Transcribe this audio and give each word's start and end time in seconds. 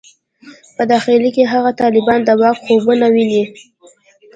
په 0.75 0.83
داخل 0.91 1.23
کې 1.35 1.43
هغه 1.53 1.71
طالبان 1.81 2.19
د 2.23 2.29
واک 2.39 2.57
خوبونه 2.65 3.05
ویني. 3.13 3.43